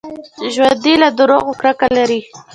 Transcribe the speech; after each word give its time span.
ژوندي 0.53 0.93
له 1.01 1.09
دروغو 1.17 1.51
کرکه 1.59 1.87
لري 1.97 2.21